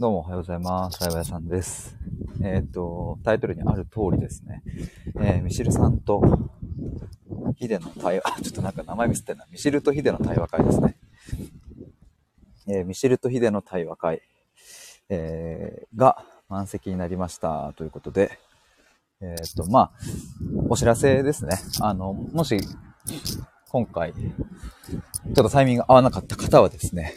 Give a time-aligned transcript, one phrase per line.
[0.00, 1.00] どうもおはようございます。
[1.00, 1.96] ライバヤさんです。
[2.40, 4.62] えっ、と、タイトルにある通りですね。
[5.16, 6.22] えーミシルさんと
[7.56, 9.46] ヒデの対話、 ちょっとなんか名前ミスってんな。
[9.50, 10.96] ミシルとヒデの対話会ですね。
[12.68, 14.22] えーミシルとヒデの対話会、
[15.08, 18.38] えーが満席になりましたということで、
[19.20, 19.92] えっ、と、まあ、
[20.68, 21.58] お知らせですね。
[21.80, 22.60] あの、もし、
[23.68, 27.12] 今回、ちょっとタイミング合わなかった方はですね、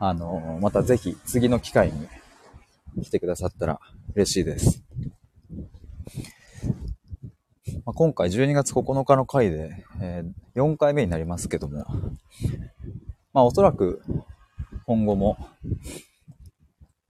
[0.00, 1.92] あの、またぜひ次の機会
[2.94, 3.78] に来てくださったら
[4.14, 4.82] 嬉しいです。
[7.84, 11.84] まあ、今回12月9日の回で、えー4回目になりますけども、
[13.32, 14.02] まあおそらく
[14.86, 15.38] 今後も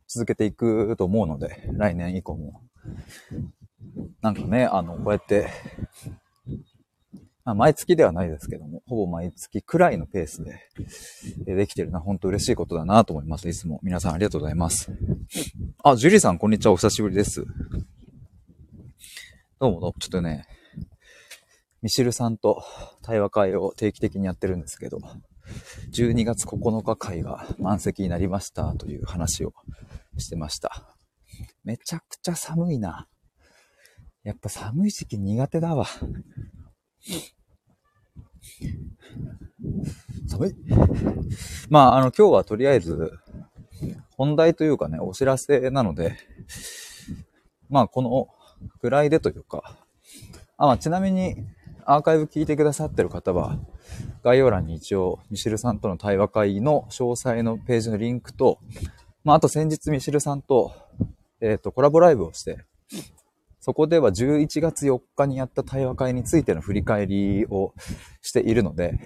[0.07, 2.61] 続けていくと思うので、来年以降も。
[4.21, 5.49] なんかね、あの、こうやって、
[7.51, 10.61] まあ、毎月ではないですけども、ほぼ毎月くらいのペースで
[11.49, 13.49] えできてるのは本当嬉しいことだなと思います。
[13.49, 14.93] いつも皆さんありがとうございます。
[15.83, 16.73] あ、ジュリーさんこんにちは。
[16.73, 17.45] お久しぶりです。
[19.59, 19.95] どうもどうも。
[19.99, 20.47] ちょっとね、
[21.83, 22.63] ミシルさんと
[23.03, 25.01] 対話会を定期的にやってるんですけど、
[25.93, 29.55] 12月9日会が満席になりましたという話を
[30.19, 30.95] してました。
[31.65, 33.09] めちゃくちゃ寒いな。
[34.23, 35.87] やっぱ寒い時期苦手だわ。
[40.41, 40.55] 寒い。
[41.69, 43.13] まあ、あの、今日はとりあえず、
[44.17, 46.17] 本題というかね、お知らせなので、
[47.69, 48.29] まあ、この
[48.81, 49.79] ぐらいでというか、
[50.57, 51.37] あ、まあ、ちなみに、
[51.85, 53.59] アーカイブ聞いてくださってる方は、
[54.23, 58.59] 概要欄に一応、ミシルさんとの対話会の詳細のページのリンクと、
[59.25, 60.73] まあ、あと先日ミシルさんと、
[61.41, 62.65] えっ、と、コラボライブをして、
[63.61, 67.75] そこでは11月4日にやった対話会についての振り返りを
[68.23, 68.99] しているので、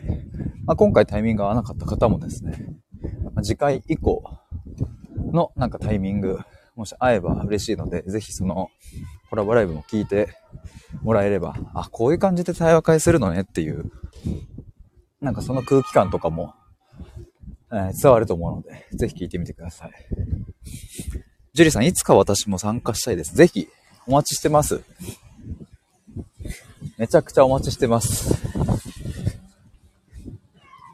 [0.65, 2.77] まあ、今回タイミングが合わなかった方もですね、
[3.35, 4.23] ま次回以降
[5.33, 6.39] のなんかタイミング、
[6.77, 8.71] もし会えば嬉しいので、ぜひその
[9.31, 10.29] コラボライブも聞いて
[11.03, 13.91] もらえれば、あ、こういう感じで対話会するのねっていう、
[15.21, 16.55] なんかその空気感とかも、
[17.73, 19.91] えー伝わると思うので、ぜひ聞いてみてください。
[21.55, 23.35] ジュリさん、いつか私も参加したいです。
[23.35, 23.69] ぜひ、
[24.07, 24.83] お待ちしてます。
[26.99, 28.35] めちゃくちゃお待ちしてます。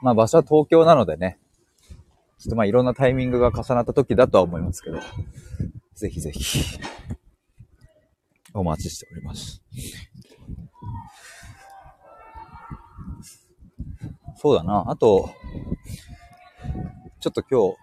[0.00, 1.38] まあ場所は東京なのでね、
[2.38, 5.00] ちょっとまあいろんなタイミングが重なった時だとは思いますけど、
[5.94, 6.78] ぜひぜひ、
[8.54, 9.60] お待ちしております。
[14.36, 14.84] そうだな。
[14.86, 15.30] あと、
[17.20, 17.76] ちょっと今日、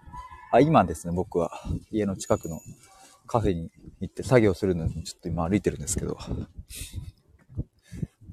[0.50, 1.52] あ、今ですね、僕は
[1.92, 2.60] 家の近くの
[3.26, 3.70] カフェに
[4.00, 6.18] 行って作業するのにちょっと今歩いてるんですけど、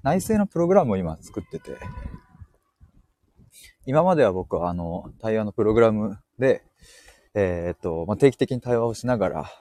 [0.03, 1.77] 内製のプログラムを今作ってて、
[3.87, 6.63] 今までは僕はあの、対話のプログラムで、
[7.33, 9.51] えーっと、まあ、定期的に対話をしながら、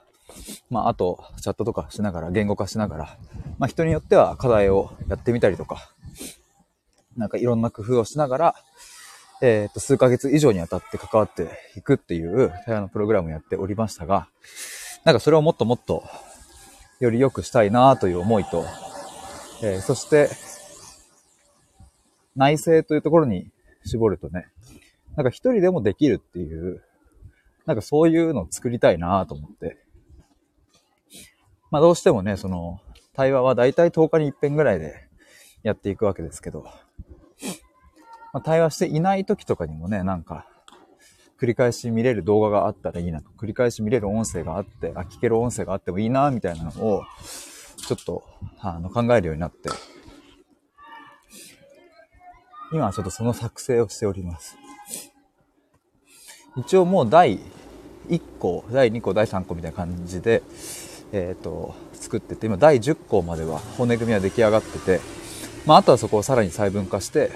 [0.71, 3.19] まあ、あと、チャットとかしながら、言語化しながら、
[3.59, 5.95] まあ、人によっては課題をやってみたりとか、
[7.17, 8.55] なんかいろんな工夫をしながら、
[9.43, 14.29] えーっと、数ヶ月以上にわたって関わっていくっていう対話のプログラムをやっておりましたが、
[15.05, 16.03] なんかそれをもっともっと
[16.99, 18.65] より良くしたいなという思いと、
[19.63, 20.31] えーそして、
[22.37, 23.51] 内政というところに
[23.85, 24.47] 絞るとね、
[25.15, 26.83] なんか一人でもできるっていう、
[27.67, 29.77] なんかそういうのを作りたいなと思って。
[31.71, 32.81] まあどうしてもね、その、
[33.13, 35.07] 対話はだいたい10日に一遍ぐらいで
[35.63, 36.63] やっていくわけですけど、
[38.33, 40.49] まあ、対話していない時とかにもね、なんか、
[41.45, 47.03] 繰り返し見れる動画があったらいいなと、繰り返し見れる音声があって、あ、聞ける音声があってもいいな、みたいなのを、
[47.87, 48.25] ちょっと、
[48.61, 49.69] あの、考えるようになって、
[52.73, 54.57] 今はちょっとその作成をしております。
[56.57, 57.39] 一応もう第
[58.09, 60.43] 1項、第2項、第3項みたいな感じで、
[61.13, 65.01] えっ、と、作ってて、今第10項までは骨組みは出来上がってて、
[65.67, 67.33] まあ、あとはそこをさらに細分化して、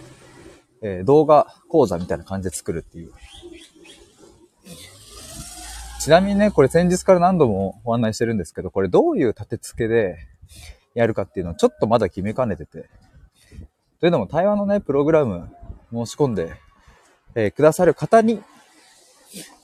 [0.82, 3.12] えー動画講座みたいな感じで作るっていう。
[6.00, 10.16] ちなみにね、これ先日から何度もお案内してるんですけど、これどういう立て付けで
[10.94, 12.88] やるかっていうのをちょっとまだ決めかねてて。
[14.00, 15.50] というのも対話のね、プログラム
[15.92, 16.52] 申し込んで、
[17.34, 18.42] えーくださる方に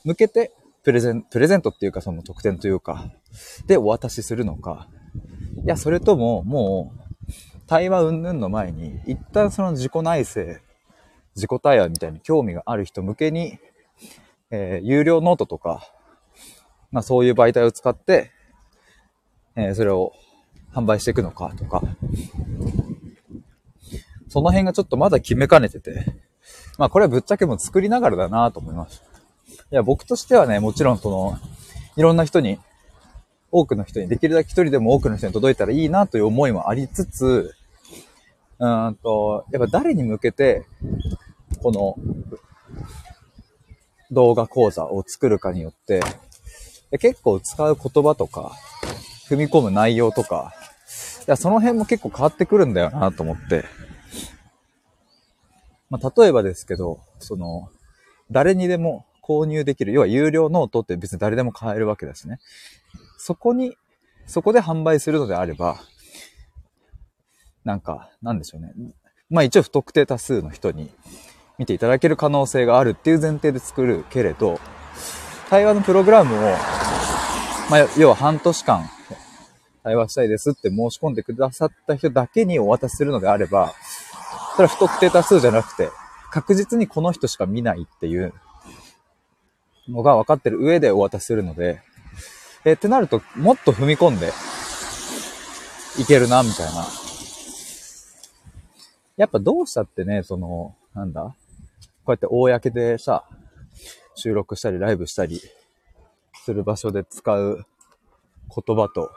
[0.03, 0.51] 向けて
[0.83, 3.09] プレゼン、プレゼントっていうかその特典というか、
[3.65, 4.87] でお渡しするのか、
[5.65, 7.31] いや、それとももう、
[7.65, 10.41] 対話云々の前に、一旦その自己内省、
[11.35, 13.59] 自己対話みたいに興味がある人向けに、
[14.51, 15.91] えー有料ノートとか、
[16.91, 18.31] まあそういう媒体を使って、
[19.55, 20.13] えーそれを
[20.73, 21.81] 販売していくのかとか、
[24.29, 26.05] その辺がちょっとまだ決めかねてて、
[26.77, 29.03] まあこれはぶっちゃけも作りながらだなと思います。
[29.71, 31.37] いや、僕としてはね、もちろんその、
[31.95, 32.59] いろんな人に、
[33.51, 37.55] 多くの人に、できるだけ一人でも多くの人に届いたらいいなという思いもありつつ、
[38.59, 40.65] うんと、やっぱ誰に向けて、
[41.65, 41.95] この、
[44.11, 45.99] 動画講座を作るかによって、
[46.99, 48.51] 結構使う言葉とか、
[49.27, 50.53] 踏み込む内容とか、
[51.21, 53.65] いや、その辺も結構変わってくるんだよなと思って。
[55.89, 57.71] まあ、例えばですけど、その、
[58.29, 62.37] 誰にでも購入できる、要は有料ノートって別に誰でも買えるわけですね。
[63.17, 63.75] そこに、
[64.27, 65.79] そこで販売するのであれば、
[67.63, 68.71] なんか、なんでしょうね。
[69.31, 70.91] まあ一応不特定多数の人に
[71.57, 74.59] 見ていただける可能性があるっていう前提で作るけれど、
[75.49, 76.39] 対話のプログラムを、
[77.69, 78.89] まあ要は半年間
[79.83, 83.73] 対話したいですって申し込んでくださった人だけにお渡しするのであれば、
[84.55, 85.89] それは不特定多数じゃなくて、
[86.31, 88.33] 確実にこの人しか見ないっていう
[89.87, 91.81] のが分かってる上でお渡しするので、
[92.65, 94.31] え、ってなると、もっと踏み込んで
[95.99, 96.87] いけるな、みたいな。
[99.17, 101.35] やっぱどうしたってね、その、なんだ？
[102.05, 103.25] こうやって公でさ、
[104.13, 105.41] 収録したりライブしたり
[106.43, 107.65] する場所で使う
[108.55, 109.11] 言葉と、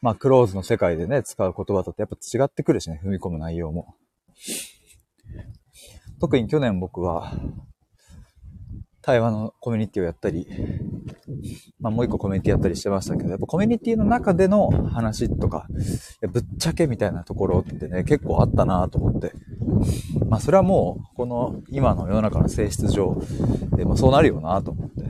[0.00, 3.96] まあ、クローズの世界でね、使う言葉とってやっぱ違ってくるしね、踏み込む内容も。
[6.20, 7.32] 特に去年僕は、
[9.02, 10.46] 対話のコミュニティをやったり、
[11.80, 15.66] まあもう一個コミュニティやったりしてましたけど、やっぱコミュニティの中での話とか、
[16.30, 19.32] ぶっちゃけみたいなところってね、結構あったなと思って。
[20.28, 23.20] まあそれはもう、この今の世の中の性質上、
[23.78, 25.02] えまあ、そうなるよなと思って。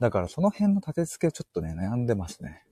[0.00, 2.62] だからその辺の立て付けちょっとね、悩んでますね。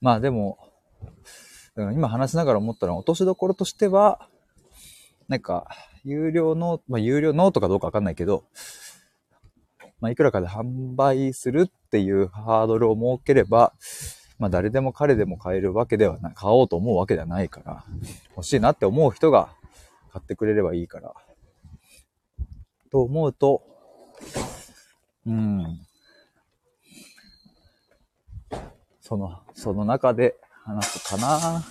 [0.00, 0.58] まあでも、
[1.76, 4.28] 今話しながら思ったのは、落としどころとしては、
[5.28, 5.68] なんか、
[6.04, 8.44] 有料の、まあ有料ノートかどうかわかんないけど、
[10.00, 13.72] まあいくらかで販売するっていうハードルを設ければ、
[14.38, 17.84] まあ誰でも彼でも買えるわけではない、買おうと思うわけではないから、
[18.36, 19.48] 欲しいなって思う人が
[20.12, 21.14] 買ってくれればいいから。
[22.90, 23.62] と思うと、
[25.26, 25.85] うん、
[29.06, 31.64] その、その中で話すかな。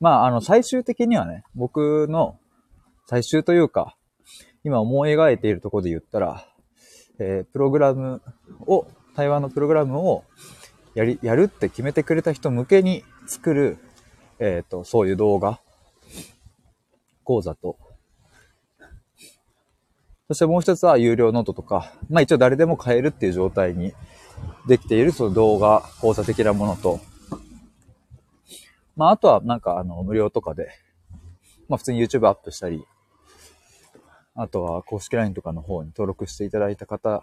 [0.00, 2.38] まあ、あの、最終的にはね、僕の
[3.04, 3.94] 最終というか、
[4.64, 6.46] 今思い描いているところで言ったら、
[7.18, 8.22] えー、プログラム
[8.60, 10.24] を、対話のプログラムを
[10.94, 13.76] やり、やるって決めてくれた人向けに作る、
[14.38, 15.60] えっ、ー、と、そういう動画、
[17.22, 17.76] 講座と、
[20.28, 23.92] そしてもう一つは有料ノートとか、まあ一応誰でも買えるっていう状態に
[24.66, 27.00] できているその動画、講座的なものと、
[28.96, 30.70] まああとはなんかあの無料とかで、
[31.68, 32.84] まあ普通に YouTube アップしたり、
[34.34, 37.22] あとは公式 LINE とかの方に登録していただいた方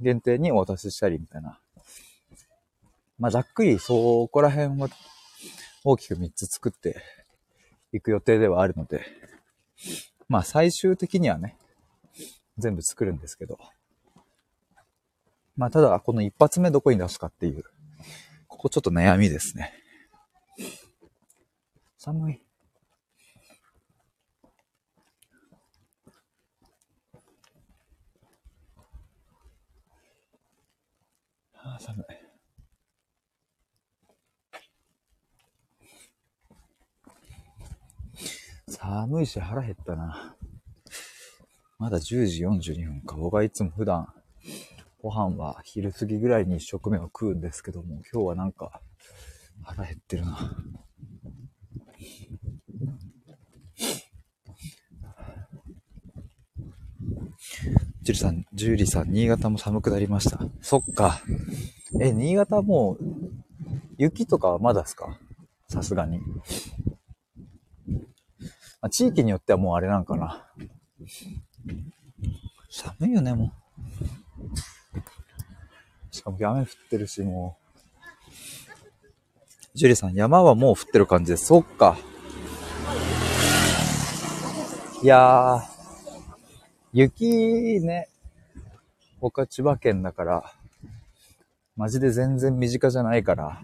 [0.00, 1.58] 限定にお渡ししたりみたいな。
[3.18, 4.88] まあざっくりそこら辺は
[5.84, 7.02] 大きく3つ作って
[7.92, 9.04] いく予定ではあるので、
[10.28, 11.56] まあ最終的にはね、
[12.60, 13.58] 全部作るんですけど。
[15.56, 17.64] まあ、ただ、この一発目どこに出すかっていう、
[18.48, 19.72] ここちょっと悩みですね。
[21.98, 22.42] 寒い。
[31.54, 32.04] ああ、寒い。
[38.68, 40.34] 寒いし腹減ったな。
[41.80, 43.16] まだ10時42分か。
[43.16, 44.12] 僕はいつも普段、
[45.02, 48.82] ご飯は昼過ぎぐらいに一食目を食うんですけども、今日はなんか
[49.62, 50.56] 腹減ってるな。
[58.02, 60.38] ジュリさん、ジュリさん、新潟も寒くなりました。
[60.60, 61.22] そっか。
[61.98, 63.04] え、新潟もう、
[63.96, 65.18] 雪とかはまだですか？
[65.68, 66.20] さすがに。
[68.82, 70.49] あ、地域によってはもうあれなんかな。
[73.00, 73.50] 寒いよね、も
[76.12, 76.14] う。
[76.14, 77.70] しかも雨降ってるし、もう。
[79.72, 81.46] ジュリさん、山はもう降ってる感じです。
[81.46, 81.96] そっか。
[85.02, 85.62] いやー、
[86.92, 88.10] 雪ね、
[89.18, 90.52] 僕は千葉県だから、
[91.76, 93.62] マジで全然身近じゃないから、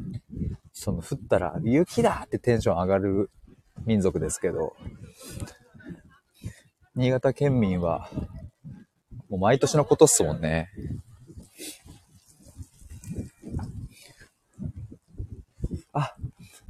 [0.73, 3.29] その降ったら雪だってテンション上がる
[3.85, 4.75] 民族ですけど、
[6.95, 8.09] 新潟県民は、
[9.29, 10.71] もう毎年のことっすもんね。
[15.93, 16.15] あ、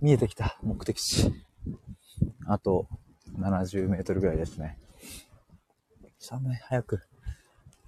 [0.00, 0.58] 見えてきた。
[0.62, 1.32] 目的地。
[2.46, 2.86] あと
[3.38, 4.78] 70メートルぐらいですね。
[6.18, 6.56] 寒い。
[6.56, 7.00] 早く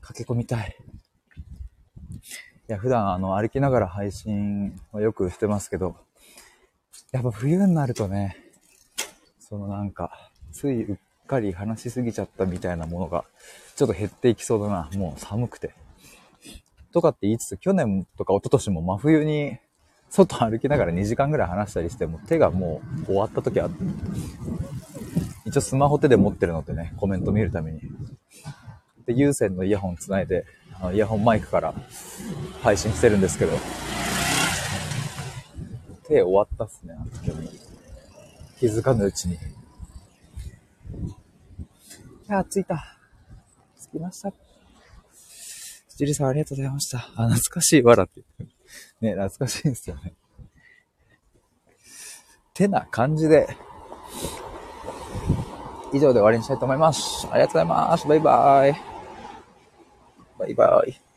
[0.01, 0.77] 駆け込みたい。
[2.69, 5.97] いや、普段あの歩きながら配信はよくしてますけど、
[7.13, 8.37] やっぱ冬になるとね、
[9.39, 10.97] そのなんか、ついうっ
[11.29, 13.25] かり話しすぎちゃったみたいなものが、
[13.77, 14.91] ちょっと減っていきそうだな。
[14.97, 15.75] もう寒くて。
[16.93, 19.59] とかって言いつつ、去年とか一昨年も真冬に、
[20.11, 23.69] 外歩きながら2時間ぐらい話したりしても、手がもう終わった時は、
[25.45, 27.83] 一応スマホ手で持ってるのでね、コメント見るために。
[29.07, 30.47] で、有線のイヤホンつないで、
[30.81, 31.75] あのイヤホンマイクから
[32.63, 33.53] 配信してるんですけど、
[36.09, 37.69] 手終わったっすね、あの時。
[38.59, 39.39] 気づかぬうちに。
[42.29, 42.99] いや、着いた。
[43.81, 44.33] 着きました。
[45.97, 46.99] ジリさんありがとうございました。
[47.17, 48.23] あ、懐かしいわらって。
[49.01, 50.15] ね、懐かしいんですよね。
[52.53, 53.49] てな感じで、
[55.93, 57.27] 以上で終わりにしたいと思います。
[57.31, 58.07] ありがとうございます。
[58.07, 58.77] バイバイ。
[60.39, 61.08] バイバイ。